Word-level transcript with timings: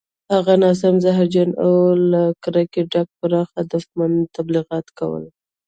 هغه 0.33 0.53
ناسم، 0.63 0.93
زهرجن 1.03 1.49
او 1.63 1.71
له 2.11 2.21
کرکې 2.43 2.81
ډک 2.91 3.07
پراخ 3.19 3.49
هدفمند 3.59 4.17
تبلیغات 4.35 4.87
کول 4.99 5.23